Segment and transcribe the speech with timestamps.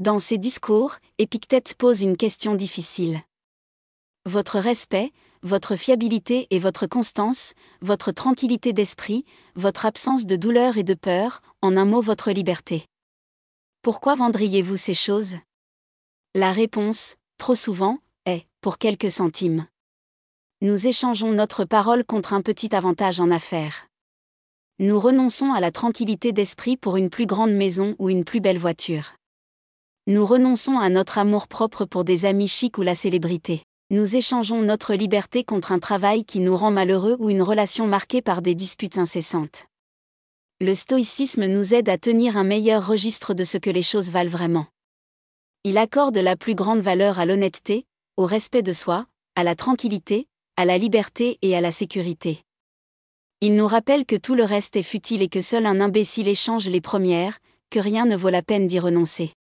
[0.00, 3.20] Dans ses discours, Épictète pose une question difficile.
[4.26, 5.10] Votre respect,
[5.42, 9.24] votre fiabilité et votre constance, votre tranquillité d'esprit,
[9.56, 12.86] votre absence de douleur et de peur, en un mot votre liberté.
[13.82, 15.34] Pourquoi vendriez-vous ces choses?
[16.32, 19.66] La réponse, trop souvent, est, pour quelques centimes.
[20.60, 23.88] Nous échangeons notre parole contre un petit avantage en affaires.
[24.78, 28.58] Nous renonçons à la tranquillité d'esprit pour une plus grande maison ou une plus belle
[28.58, 29.17] voiture.
[30.10, 33.60] Nous renonçons à notre amour-propre pour des amis chics ou la célébrité.
[33.90, 38.22] Nous échangeons notre liberté contre un travail qui nous rend malheureux ou une relation marquée
[38.22, 39.66] par des disputes incessantes.
[40.62, 44.30] Le stoïcisme nous aide à tenir un meilleur registre de ce que les choses valent
[44.30, 44.64] vraiment.
[45.62, 47.84] Il accorde la plus grande valeur à l'honnêteté,
[48.16, 49.04] au respect de soi,
[49.36, 52.42] à la tranquillité, à la liberté et à la sécurité.
[53.42, 56.66] Il nous rappelle que tout le reste est futile et que seul un imbécile échange
[56.66, 59.34] les premières, que rien ne vaut la peine d'y renoncer.